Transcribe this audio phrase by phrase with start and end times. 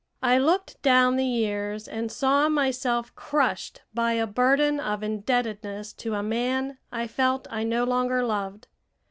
[0.23, 6.15] I looked down the years and saw myself crushed by a burden of indebtedness to
[6.15, 8.67] a man I felt I no longer loved.